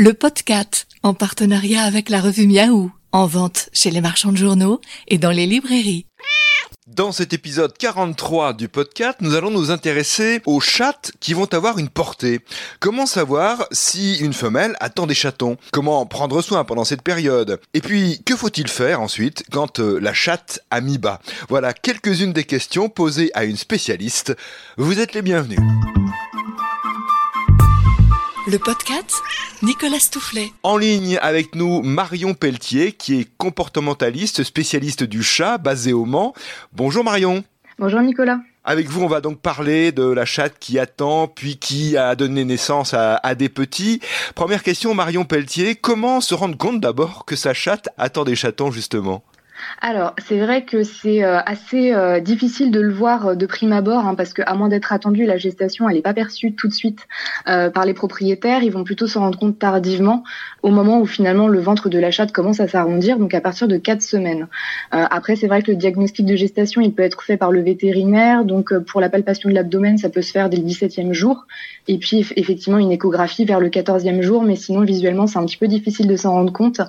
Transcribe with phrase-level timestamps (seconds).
[0.00, 4.80] le podcast en partenariat avec la revue Miaou, en vente chez les marchands de journaux
[5.08, 6.06] et dans les librairies.
[6.86, 11.76] Dans cet épisode 43 du podcast, nous allons nous intéresser aux chattes qui vont avoir
[11.76, 12.40] une portée.
[12.78, 15.58] Comment savoir si une femelle attend des chatons?
[15.70, 17.60] Comment prendre soin pendant cette période?
[17.74, 21.20] Et puis, que faut-il faire ensuite quand euh, la chatte a mis bas?
[21.50, 24.34] Voilà quelques-unes des questions posées à une spécialiste.
[24.78, 25.60] Vous êtes les bienvenus.
[28.50, 29.14] Le podcast
[29.62, 30.50] Nicolas Stoufflet.
[30.64, 36.34] En ligne avec nous, Marion Pelletier, qui est comportementaliste, spécialiste du chat, basée au Mans.
[36.72, 37.44] Bonjour Marion.
[37.78, 38.40] Bonjour Nicolas.
[38.64, 42.44] Avec vous, on va donc parler de la chatte qui attend, puis qui a donné
[42.44, 44.00] naissance à, à, des petits.
[44.34, 48.72] Première question, Marion Pelletier, comment se rendre compte d'abord que sa chatte attend des chatons,
[48.72, 49.22] justement?
[49.80, 53.72] Alors, c'est vrai que c'est euh, assez euh, difficile de le voir euh, de prime
[53.72, 56.72] abord, hein, parce qu'à moins d'être attendu, la gestation, elle n'est pas perçue tout de
[56.72, 57.06] suite
[57.46, 58.62] par les propriétaires.
[58.62, 60.22] Ils vont plutôt se rendre compte tardivement,
[60.62, 63.68] au moment où finalement le ventre de la chatte commence à s'arrondir, donc à partir
[63.68, 64.46] de 4 semaines.
[64.92, 68.44] après, c'est vrai que le diagnostic de gestation, il peut être fait par le vétérinaire.
[68.44, 71.46] Donc, pour la palpation de l'abdomen, ça peut se faire dès le 17e jour.
[71.88, 74.42] Et puis, effectivement, une échographie vers le 14e jour.
[74.42, 76.80] Mais sinon, visuellement, c'est un petit peu difficile de s'en rendre compte.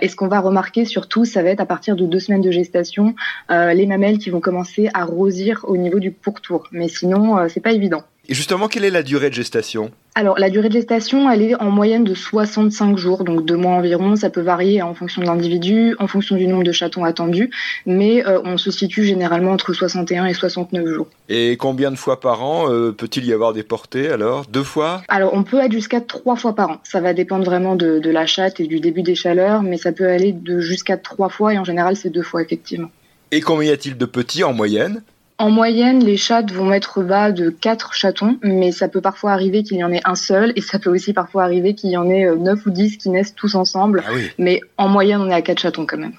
[0.00, 2.52] et ce qu'on va remarquer surtout, ça va être à partir de deux semaines de
[2.52, 3.16] gestation,
[3.50, 6.68] euh, les mamelles qui vont commencer à rosir au niveau du pourtour.
[6.70, 8.04] Mais sinon, euh, c'est pas évident.
[8.28, 9.90] Et justement, quelle est la durée de gestation?
[10.14, 13.72] Alors, la durée de gestation, elle est en moyenne de 65 jours, donc deux mois
[13.72, 14.14] environ.
[14.14, 17.50] Ça peut varier en fonction de l'individu, en fonction du nombre de chatons attendus,
[17.84, 21.08] mais euh, on se situe généralement entre 61 et 69 jours.
[21.28, 24.46] Et combien de fois par an peut-il y avoir des portées alors?
[24.46, 25.02] Deux fois?
[25.08, 26.76] Alors, on peut être jusqu'à trois fois par an.
[26.84, 29.90] Ça va dépendre vraiment de, de la chatte et du début des chaleurs, mais ça
[29.90, 32.90] peut aller de jusqu'à trois fois, et en général, c'est deux fois, effectivement.
[33.32, 35.02] Et combien y a-t-il de petits en moyenne?
[35.42, 39.64] En moyenne, les chattes vont mettre bas de 4 chatons, mais ça peut parfois arriver
[39.64, 42.08] qu'il y en ait un seul, et ça peut aussi parfois arriver qu'il y en
[42.08, 44.04] ait 9 ou 10 qui naissent tous ensemble.
[44.06, 44.30] Ah oui.
[44.38, 46.12] Mais en moyenne, on est à 4 chatons quand même.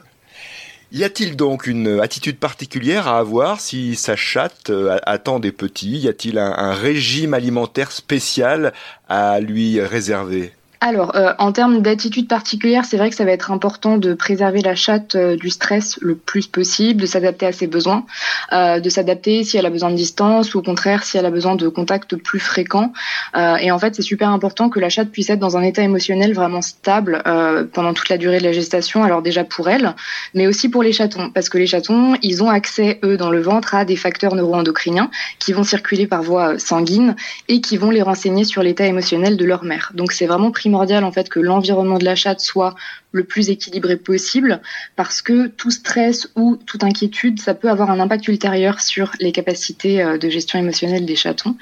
[0.92, 4.70] Y a-t-il donc une attitude particulière à avoir si sa chatte
[5.06, 6.00] attend des petits?
[6.00, 8.74] Y a-t-il un, un régime alimentaire spécial
[9.08, 10.52] à lui réserver?
[10.86, 14.60] Alors, euh, en termes d'attitude particulière, c'est vrai que ça va être important de préserver
[14.60, 18.06] la chatte euh, du stress le plus possible, de s'adapter à ses besoins,
[18.52, 21.32] euh, de s'adapter si elle a besoin de distance ou au contraire si elle a
[21.32, 22.92] besoin de contact plus fréquent.
[23.38, 25.84] Euh, et en fait, c'est super important que la chatte puisse être dans un état
[25.84, 27.24] émotionnel vraiment stable
[27.72, 29.06] pendant toute la durée de la gestation.
[29.06, 29.96] Alors déjà pour elle,
[30.34, 33.40] mais aussi pour les chatons, parce que les chatons, ils ont accès eux dans le
[33.40, 37.16] ventre à des facteurs neuroendocriniens qui vont circuler par voie sanguine
[37.48, 39.94] et qui vont les renseigner sur l'état émotionnel de leur mère.
[39.94, 42.76] Donc c'est vraiment primordial en fait que l'environnement de la chatte soit
[43.14, 44.60] le plus équilibré possible
[44.96, 49.32] parce que tout stress ou toute inquiétude, ça peut avoir un impact ultérieur sur les
[49.32, 51.56] capacités euh, de gestion émotionnelle des chatons.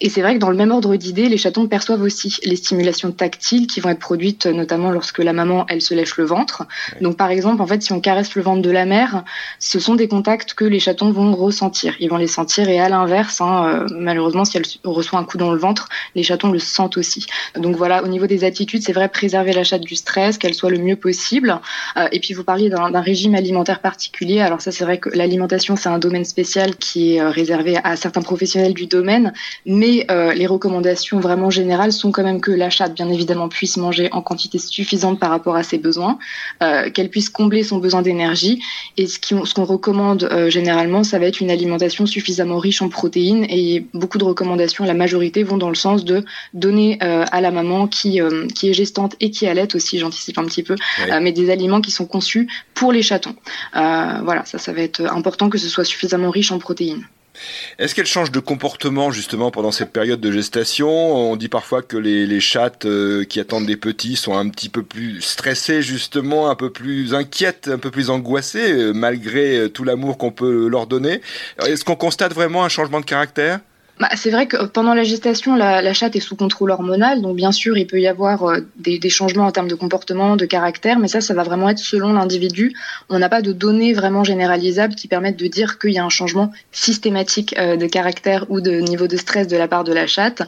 [0.00, 3.10] Et c'est vrai que dans le même ordre d'idées, les chatons perçoivent aussi les stimulations
[3.10, 6.66] tactiles qui vont être produites notamment lorsque la maman, elle se lèche le ventre.
[7.00, 9.24] Donc par exemple, en fait, si on caresse le ventre de la mère,
[9.58, 11.94] ce sont des contacts que les chatons vont ressentir.
[12.00, 15.38] Ils vont les sentir et à l'inverse, hein, euh, malheureusement, si elle reçoit un coup
[15.38, 17.26] dans le ventre, les chatons le sentent aussi.
[17.56, 20.70] Donc voilà, au niveau des attitudes, c'est vrai préserver la chatte du stress, qu'elle soit
[20.70, 21.60] le mieux possible.
[21.96, 24.40] Euh, et puis vous parliez d'un régime alimentaire particulier.
[24.40, 27.96] Alors ça, c'est vrai que l'alimentation, c'est un domaine spécial qui est euh, réservé à
[27.96, 29.32] certains professionnels du domaine,
[29.66, 33.76] mais euh, les recommandations vraiment générales sont quand même que la chatte, bien évidemment, puisse
[33.76, 36.18] manger en quantité suffisante par rapport à ses besoins,
[36.60, 38.60] qu'elle puisse combler son besoin d'énergie.
[38.96, 39.18] Et ce
[39.54, 43.46] qu'on recommande généralement, ça va être une alimentation suffisamment riche en protéines.
[43.48, 46.24] Et beaucoup de recommandations, la majorité vont dans le sens de
[46.54, 50.62] donner à la maman qui, qui est gestante et qui allait aussi, j'anticipe un petit
[50.62, 50.76] peu,
[51.10, 53.36] euh, mais des aliments qui sont conçus pour les chatons.
[53.76, 57.04] Euh, voilà, ça, ça va être important que ce soit suffisamment riche en protéines.
[57.78, 60.88] Est-ce qu'elle change de comportement justement pendant cette période de gestation?
[60.88, 64.68] On dit parfois que les, les chattes euh, qui attendent des petits sont un petit
[64.68, 69.84] peu plus stressées justement, un peu plus inquiètes, un peu plus angoissées euh, malgré tout
[69.84, 71.20] l'amour qu'on peut leur donner.
[71.64, 73.60] Est-ce qu'on constate vraiment un changement de caractère?
[74.00, 77.50] Bah, c'est vrai que pendant la gestation, la, chatte est sous contrôle hormonal, donc bien
[77.50, 80.98] sûr, il peut y avoir euh, des, des, changements en termes de comportement, de caractère,
[80.98, 82.74] mais ça, ça va vraiment être selon l'individu.
[83.08, 86.10] On n'a pas de données vraiment généralisables qui permettent de dire qu'il y a un
[86.10, 90.06] changement systématique euh, de caractère ou de niveau de stress de la part de la
[90.06, 90.42] chatte,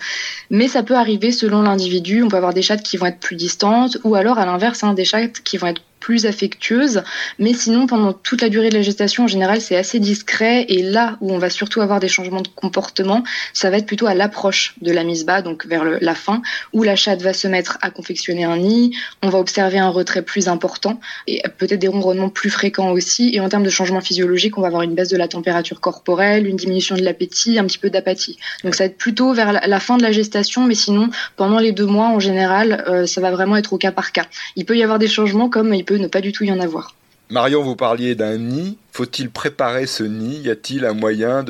[0.50, 2.22] mais ça peut arriver selon l'individu.
[2.22, 4.94] On peut avoir des chattes qui vont être plus distantes, ou alors à l'inverse, hein,
[4.94, 7.02] des chattes qui vont être plus affectueuse.
[7.38, 10.64] Mais sinon, pendant toute la durée de la gestation, en général, c'est assez discret.
[10.68, 14.06] Et là où on va surtout avoir des changements de comportement, ça va être plutôt
[14.06, 16.42] à l'approche de la mise bas, donc vers la fin,
[16.72, 18.96] où la chatte va se mettre à confectionner un nid.
[19.22, 23.34] On va observer un retrait plus important et peut-être des ronronnements plus fréquents aussi.
[23.34, 26.46] Et en termes de changement physiologique, on va avoir une baisse de la température corporelle,
[26.46, 28.38] une diminution de l'appétit, un petit peu d'apathie.
[28.64, 31.72] Donc ça va être plutôt vers la fin de la gestation, mais sinon, pendant les
[31.72, 34.26] deux mois, en général, euh, ça va vraiment être au cas par cas.
[34.56, 36.60] Il peut y avoir des changements comme il peut ne pas du tout y en
[36.60, 36.94] avoir.
[37.30, 38.76] Marion, vous parliez d'un nid.
[38.92, 40.40] Faut-il préparer ce nid?
[40.40, 41.44] Y a-t-il un moyen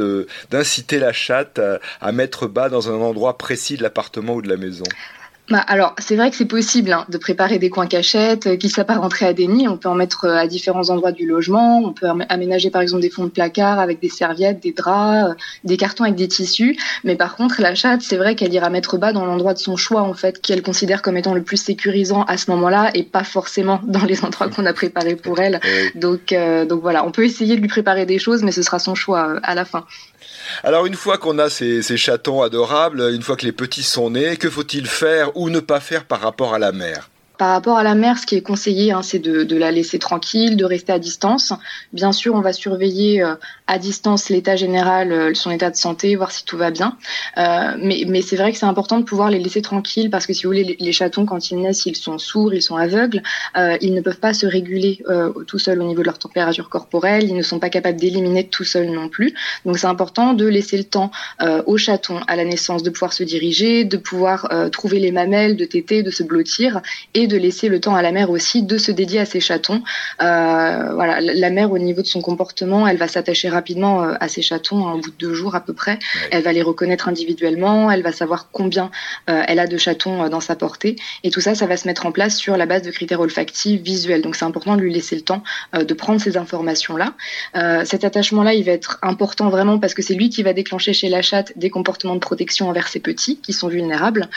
[0.50, 1.60] d'inciter la chatte
[2.00, 4.84] à mettre bas dans un endroit précis de l'appartement ou de la maison?
[5.50, 8.68] Bah, alors, c'est vrai que c'est possible hein, de préparer des coins cachettes euh, qui
[8.68, 9.66] s'apparentent à des nids.
[9.66, 11.80] On peut en mettre euh, à différents endroits du logement.
[11.84, 15.34] On peut aménager par exemple des fonds de placard avec des serviettes, des draps, euh,
[15.64, 16.78] des cartons avec des tissus.
[17.02, 19.76] Mais par contre, la chatte, c'est vrai qu'elle ira mettre bas dans l'endroit de son
[19.76, 23.24] choix en fait, qu'elle considère comme étant le plus sécurisant à ce moment-là et pas
[23.24, 25.60] forcément dans les endroits qu'on a préparés pour elle.
[25.96, 26.34] Donc,
[26.68, 29.36] donc voilà, on peut essayer de lui préparer des choses, mais ce sera son choix
[29.42, 29.84] à la fin.
[30.62, 34.36] Alors une fois qu'on a ces, chatons adorables, une fois que les petits sont nés,
[34.36, 37.10] que faut-il faire ou ne pas faire par rapport à la mère?
[37.40, 40.58] Par rapport à la mère, ce qui est conseillé, hein, c'est de, la laisser tranquille,
[40.58, 41.54] de rester à distance.
[41.94, 43.34] Bien sûr, on va surveiller euh,
[43.66, 46.98] à distance l'état général, euh, son état de santé, voir si tout va bien.
[47.38, 50.42] Euh, mais, c'est vrai que c'est important de pouvoir les laisser tranquilles parce que si
[50.42, 53.22] vous voulez, les, chatons, quand ils naissent, ils sont sourds, ils sont aveugles,
[53.56, 55.02] ils ne peuvent pas se réguler
[55.46, 58.64] tout seuls au niveau de leur température corporelle, ils ne sont pas capables d'éliminer tout
[58.64, 59.34] seuls non plus.
[59.64, 61.10] Donc c'est important de laisser le temps
[61.40, 65.64] aux chatons à la naissance de pouvoir se diriger, de pouvoir trouver les mamelles, de
[65.64, 66.82] téter, de se blottir
[67.14, 69.82] et de laisser le temps à la mère aussi de se dédier à ses chatons.
[70.22, 74.28] Euh, voilà, la mère au niveau de son comportement, elle va s'attacher rapidement euh, à
[74.28, 75.98] ses chatons hein, au bout de deux jours à peu près.
[76.30, 78.90] Elle va les reconnaître individuellement, elle va savoir combien
[79.30, 82.04] euh, elle a de chatons dans sa portée et tout ça, ça va se mettre
[82.04, 84.22] en place sur la base de critères olfactifs, visuels.
[84.22, 85.42] Donc c'est important de lui laisser le temps
[85.72, 87.14] de prendre ces informations-là.
[87.84, 91.08] cet attachement-là, il va être important vraiment parce que c'est lui qui va déclencher chez
[91.08, 94.28] la chatte des comportements de protection envers ses petits qui sont vulnérables.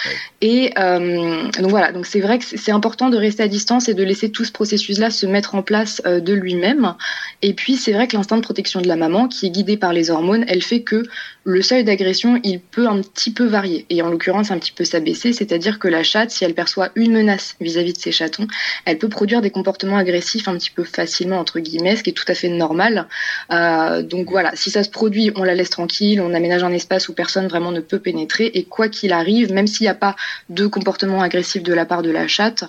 [0.42, 3.94] Et donc voilà, donc c'est vrai que c'est important important de rester à distance et
[3.94, 6.95] de laisser tout ce processus-là se mettre en place euh, de lui-même.
[7.41, 9.94] Et puis, c'est vrai que l'instinct de protection de la maman, qui est guidé par
[9.94, 11.06] les hormones, elle fait que
[11.45, 13.85] le seuil d'agression, il peut un petit peu varier.
[13.89, 17.13] Et en l'occurrence, un petit peu s'abaisser, c'est-à-dire que la chatte, si elle perçoit une
[17.13, 18.47] menace vis-à-vis de ses chatons,
[18.83, 22.13] elle peut produire des comportements agressifs un petit peu facilement, entre guillemets, ce qui est
[22.13, 23.07] tout à fait normal.
[23.51, 27.07] Euh, donc voilà, si ça se produit, on la laisse tranquille, on aménage un espace
[27.07, 28.51] où personne vraiment ne peut pénétrer.
[28.53, 30.18] Et quoi qu'il arrive, même s'il n'y a pas
[30.50, 32.65] de comportement agressif de la part de la chatte,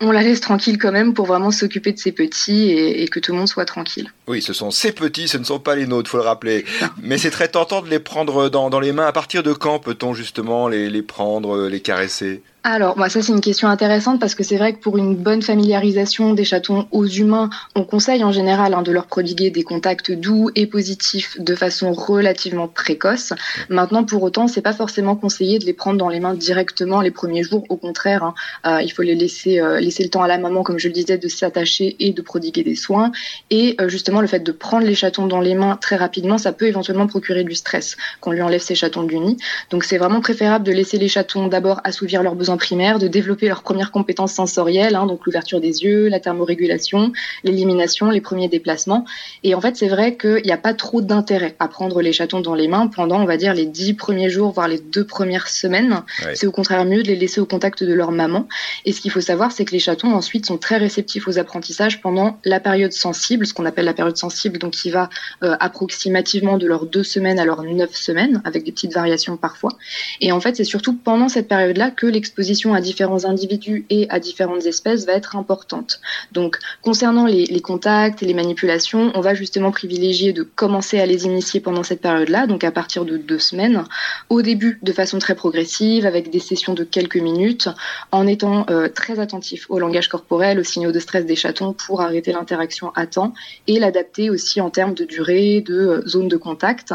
[0.00, 3.32] on la laisse tranquille quand même pour vraiment s'occuper de ses petits et, que tout
[3.32, 4.12] le monde soit tranquille.
[4.28, 6.64] Oui, ce sont ses petits, ce ne sont pas les nôtres, faut le rappeler.
[7.02, 9.06] Mais c'est très tentant de les prendre dans, les mains.
[9.06, 12.42] À partir de quand peut-on justement les prendre, les caresser?
[12.64, 15.42] Alors, bah, ça c'est une question intéressante parce que c'est vrai que pour une bonne
[15.42, 20.10] familiarisation des chatons aux humains, on conseille en général hein, de leur prodiguer des contacts
[20.10, 23.32] doux et positifs de façon relativement précoce.
[23.68, 27.12] Maintenant, pour autant, c'est pas forcément conseillé de les prendre dans les mains directement les
[27.12, 27.64] premiers jours.
[27.68, 28.34] Au contraire, hein,
[28.66, 30.94] euh, il faut les laisser euh, laisser le temps à la maman, comme je le
[30.94, 33.12] disais, de s'attacher et de prodiguer des soins.
[33.50, 36.52] Et euh, justement, le fait de prendre les chatons dans les mains très rapidement, ça
[36.52, 39.36] peut éventuellement procurer du stress qu'on lui enlève ses chatons du nid.
[39.70, 43.48] Donc, c'est vraiment préférable de laisser les chatons d'abord assouvir leurs besoins primaire, de développer
[43.48, 47.12] leurs premières compétences sensorielles, hein, donc l'ouverture des yeux, la thermorégulation,
[47.44, 49.04] l'élimination, les premiers déplacements.
[49.44, 52.40] Et en fait, c'est vrai qu'il n'y a pas trop d'intérêt à prendre les chatons
[52.40, 55.48] dans les mains pendant, on va dire, les dix premiers jours, voire les deux premières
[55.48, 56.02] semaines.
[56.34, 58.48] C'est au contraire mieux de les laisser au contact de leur maman.
[58.84, 62.00] Et ce qu'il faut savoir, c'est que les chatons ensuite sont très réceptifs aux apprentissages
[62.00, 65.08] pendant la période sensible, ce qu'on appelle la période sensible, donc qui va
[65.42, 69.72] euh, approximativement de leurs deux semaines à leurs neuf semaines, avec des petites variations parfois.
[70.20, 72.06] Et en fait, c'est surtout pendant cette période-là que
[72.38, 76.00] l'exposition à différents individus et à différentes espèces va être importante.
[76.30, 81.24] Donc, concernant les, contacts et les manipulations, on va justement privilégier de commencer à les
[81.24, 83.82] initier pendant cette période-là, donc à partir de deux semaines,
[84.28, 87.68] au début de façon très progressive, avec des sessions de quelques minutes,
[88.12, 92.02] en étant euh, très attentif au langage corporel, aux signaux de stress des chatons pour
[92.02, 93.34] arrêter l'interaction à temps
[93.66, 96.94] et l'adapter aussi en termes de durée, de euh, zone de contact.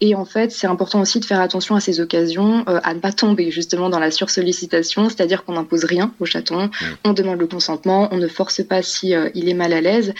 [0.00, 3.00] Et en fait, c'est important aussi de faire attention à ces occasions, euh, à ne
[3.00, 6.70] pas tomber justement dans la sursollicitation c'est-à-dire qu'on n'impose rien au chaton, mm.
[7.04, 10.14] on demande le consentement, on ne force pas si euh, il est mal à l'aise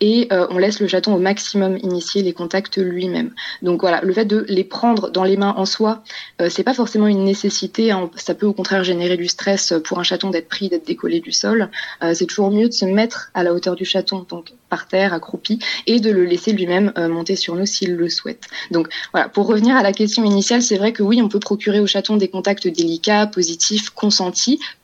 [0.00, 3.32] et euh, on laisse le chaton au maximum initier les contacts lui-même.
[3.62, 6.02] Donc voilà, le fait de les prendre dans les mains en soi,
[6.40, 7.90] euh, c'est pas forcément une nécessité.
[7.90, 8.10] Hein.
[8.14, 11.32] Ça peut au contraire générer du stress pour un chaton d'être pris, d'être décollé du
[11.32, 11.70] sol.
[12.14, 15.58] c'est toujours mieux de se mettre à la hauteur du chaton, donc par terre, accroupi,
[15.86, 18.44] et de le laisser lui-même monter sur nous s'il le souhaite.
[18.70, 21.80] Donc voilà, pour revenir à la question initiale, c'est vrai que oui, on peut procurer
[21.80, 23.90] au chaton des contacts délicats, positifs,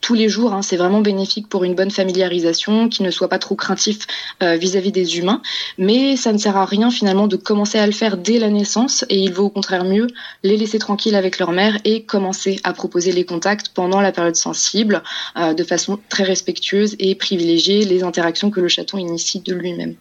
[0.01, 0.53] tous les jours.
[0.53, 0.61] Hein.
[0.61, 3.99] C'est vraiment bénéfique pour une bonne familiarisation, qui ne soit pas trop craintif
[4.43, 5.41] euh, vis-à-vis des humains.
[5.77, 9.05] Mais ça ne sert à rien finalement de commencer à le faire dès la naissance
[9.09, 10.07] et il vaut au contraire mieux
[10.43, 14.35] les laisser tranquilles avec leur mère et commencer à proposer les contacts pendant la période
[14.35, 15.03] sensible
[15.37, 19.95] euh, de façon très respectueuse et privilégier les interactions que le chaton initie de lui-même.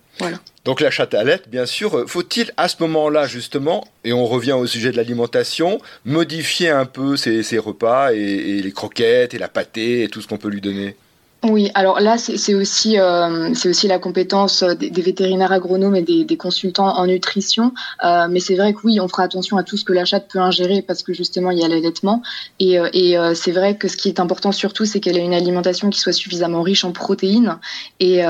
[0.64, 4.52] Donc la chatte à bien sûr, euh, faut-il à ce moment-là justement, et on revient
[4.52, 10.04] au sujet de l'alimentation, modifier un peu ses, repas et, les croquettes et la pâtée
[10.04, 10.96] et tout ce qu'on peut lui donner?
[11.44, 16.96] Oui, alors là, c'est aussi, euh, aussi la compétence des, vétérinaires agronomes et des, consultants
[16.96, 17.72] en nutrition.
[18.02, 20.28] Euh, mais c'est vrai que oui, on fera attention à tout ce que la chatte
[20.32, 22.22] peut ingérer parce que justement, il y a l'allaitement.
[22.60, 25.90] Et, euh, c'est vrai que ce qui est important surtout, c'est qu'elle ait une alimentation
[25.90, 27.58] qui soit suffisamment riche en protéines.
[28.00, 28.22] Et,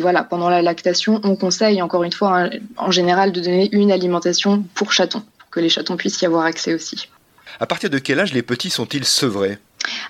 [0.00, 3.92] voilà, pendant la lactation, on conseille, encore une fois, hein, en général, de donner une
[3.92, 7.08] alimentation pour chatons, pour que les chatons puissent y avoir accès aussi.
[7.60, 9.58] À partir de quel âge les petits sont-ils sevrés?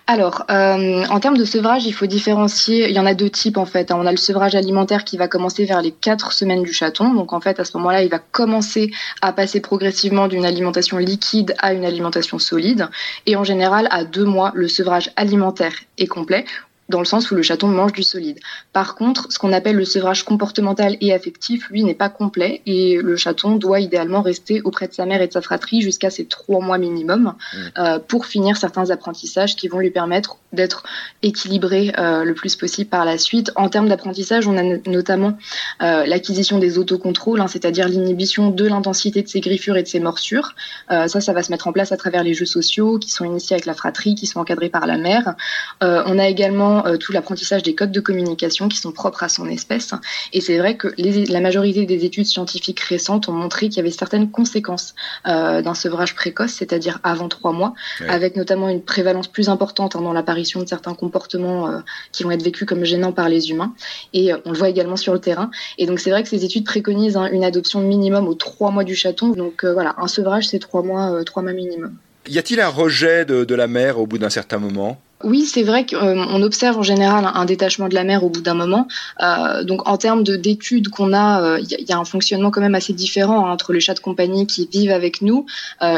[0.06, 2.88] Alors, euh, en termes de sevrage, il faut différencier.
[2.88, 3.92] Il y en a deux types en fait.
[3.92, 7.14] On a le sevrage alimentaire qui va commencer vers les quatre semaines du chaton.
[7.14, 8.90] Donc en fait, à ce moment-là, il va commencer
[9.22, 12.88] à passer progressivement d'une alimentation liquide à une alimentation solide.
[13.26, 16.44] Et en général, à deux mois, le sevrage alimentaire est complet
[16.90, 18.38] dans le sens où le chaton mange du solide.
[18.72, 22.98] Par contre, ce qu'on appelle le sevrage comportemental et affectif, lui, n'est pas complet et
[23.00, 26.26] le chaton doit idéalement rester auprès de sa mère et de sa fratrie jusqu'à ses
[26.26, 27.58] trois mois minimum mmh.
[27.78, 30.82] euh, pour finir certains apprentissages qui vont lui permettre d'être
[31.22, 33.52] équilibré euh, le plus possible par la suite.
[33.54, 35.38] En termes d'apprentissage, on a notamment
[35.82, 40.00] euh, l'acquisition des autocontrôles, hein, c'est-à-dire l'inhibition de l'intensité de ses griffures et de ses
[40.00, 40.54] morsures.
[40.88, 43.54] ça, ça va se mettre en place à travers les jeux sociaux qui sont initiés
[43.54, 45.34] avec la fratrie, qui sont encadrés par la mère.
[45.80, 49.48] on a également euh, tout l'apprentissage des codes de communication qui sont propres à son
[49.48, 49.92] espèce.
[50.32, 50.88] Et c'est vrai que
[51.30, 54.94] la majorité des études scientifiques récentes ont montré qu'il y avait certaines conséquences
[55.26, 57.74] euh, d'un sevrage précoce, c'est-à-dire avant trois mois,
[58.08, 61.78] avec notamment une prévalence plus importante hein, dans l'apparition de certains comportements euh,
[62.12, 63.74] qui vont être vécus comme gênants par les humains.
[64.12, 65.50] Et on le voit également sur le terrain.
[65.78, 68.84] Et donc c'est vrai que ces études préconisent hein, une adoption minimum aux trois mois
[68.84, 69.30] du chaton.
[69.30, 71.96] Donc voilà, un sevrage, c'est trois mois, trois mois minimum.
[72.28, 75.00] Y a-t-il un rejet de la mère au bout d'un certain moment?
[75.22, 78.40] Oui, c'est vrai qu'on euh, observe en général un, détachement de la mère au bout
[78.40, 78.88] d'un moment.
[79.22, 82.74] Euh, donc en termes d'études qu'on a, il euh, y, a un fonctionnement quand même
[82.74, 85.44] assez différent hein, entre les chats de compagnie qui vivent avec nous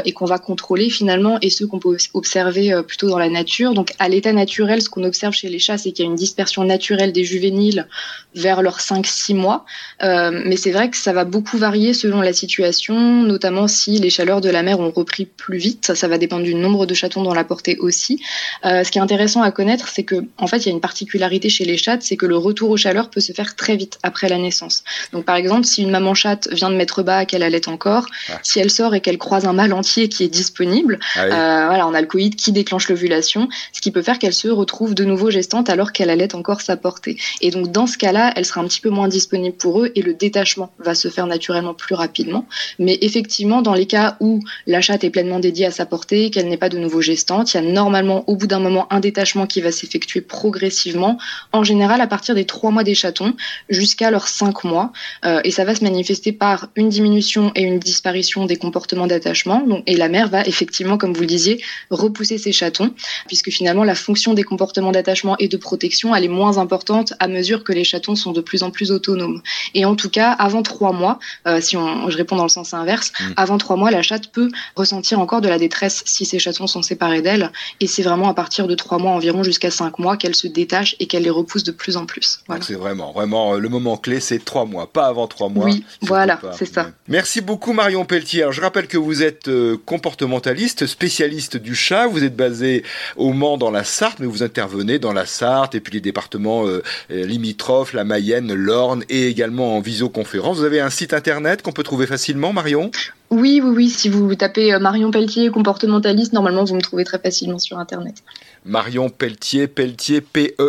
[0.04, 3.74] et qu'on va contrôler finalement et ceux qu'on peut observer plutôt dans la nature.
[3.74, 6.16] Donc à l'état naturel, ce qu'on observe chez les chats, c'est qu'il y a une
[6.16, 7.86] dispersion naturelle des juvéniles
[8.34, 9.64] vers leurs 5-6 mois.
[10.00, 14.40] mais c'est vrai que ça va beaucoup varier selon la situation, notamment si les chaleurs
[14.40, 15.86] de la mer ont repris plus vite.
[15.86, 18.20] Ça, ça va dépendre du nombre de chatons dans la portée aussi.
[18.64, 21.50] ce qui est intéressant à connaître, c'est que en fait, il y a une particularité
[21.50, 24.26] chez les chats, c'est que le retour aux chaleurs peut se faire très vite après
[24.26, 24.84] la naissance.
[25.12, 28.38] Donc, par exemple, si une maman chatte vient de mettre bas, qu'elle allait encore, ah.
[28.42, 31.86] si elle sort et qu'elle croise un mâle entier qui est disponible, ah euh, voilà,
[31.86, 35.04] on a le coït qui déclenche l'ovulation, ce qui peut faire qu'elle se retrouve de
[35.04, 37.18] nouveau gestante alors qu'elle allait encore sa portée.
[37.42, 40.00] Et donc, dans ce cas-là, elle sera un petit peu moins disponible pour eux et
[40.00, 42.46] le détachement va se faire naturellement plus rapidement.
[42.78, 46.48] Mais effectivement, dans les cas où la chatte est pleinement dédiée à sa portée, qu'elle
[46.48, 49.46] n'est pas de nouveau gestante, il y a normalement au bout d'un moment un détachement
[49.46, 51.18] qui va s'effectuer progressivement,
[51.52, 53.34] en général à partir des trois mois des chatons
[53.68, 54.92] jusqu'à leurs cinq mois.
[55.26, 59.62] Euh, et ça va se manifester par une diminution et une disparition des comportements d'attachement.
[59.86, 62.94] Et la mère va effectivement, comme vous le disiez, repousser ses chatons,
[63.26, 67.28] puisque finalement la fonction des comportements d'attachement et de protection, elle est moins importante à
[67.28, 69.42] mesure que les chatons sont de plus en plus autonomes.
[69.74, 72.72] Et en tout cas, avant trois mois, euh, si on, je réponds dans le sens
[72.72, 73.24] inverse, mmh.
[73.36, 76.82] avant trois mois, la chatte peut ressentir encore de la détresse si ses chatons sont
[76.82, 77.50] séparés d'elle.
[77.80, 80.96] Et c'est vraiment à partir de trois mois environ jusqu'à cinq mois qu'elle se détache
[81.00, 82.40] et qu'elle les repousse de plus en plus.
[82.60, 85.66] C'est vraiment, vraiment euh, le moment clé, c'est trois mois, pas avant trois mois.
[85.66, 86.90] Oui, voilà, c'est ça.
[87.08, 88.46] Merci beaucoup Marion Pelletier.
[88.50, 92.06] je rappelle que vous êtes euh, comportementaliste, spécialiste du chat.
[92.06, 92.84] Vous êtes basé
[93.16, 96.66] au Mans dans la Sarthe, mais vous intervenez dans la Sarthe et puis les départements
[96.66, 100.58] euh, limitrophes, la Mayenne, l'Orne et également en visioconférence.
[100.58, 102.90] Vous avez un site internet qu'on peut trouver facilement, Marion?
[103.30, 103.88] Oui, oui, oui.
[103.88, 108.22] Si vous tapez Marion Pelletier, comportementaliste, normalement, vous me trouvez très facilement sur Internet.
[108.64, 110.62] Marion Pelletier, Pelletier, P-E-L-T-I-E-R.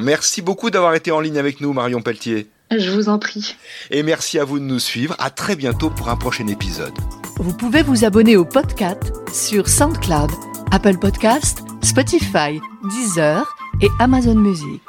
[0.00, 2.48] Merci beaucoup d'avoir été en ligne avec nous, Marion Pelletier.
[2.70, 3.56] Je vous en prie.
[3.90, 5.16] Et merci à vous de nous suivre.
[5.18, 6.94] À très bientôt pour un prochain épisode.
[7.38, 10.30] Vous pouvez vous abonner au podcast sur SoundCloud,
[10.70, 12.60] Apple Podcast, Spotify,
[12.90, 14.82] Deezer et Amazon Music.